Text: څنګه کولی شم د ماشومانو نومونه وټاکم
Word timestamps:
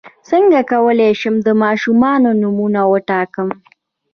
څنګه 0.29 0.59
کولی 0.71 1.11
شم 1.19 1.35
د 1.45 1.47
ماشومانو 1.63 2.29
نومونه 2.41 2.81
وټاکم 2.91 3.49